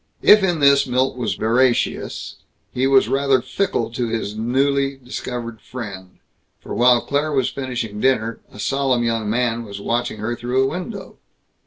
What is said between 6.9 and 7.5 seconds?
Claire was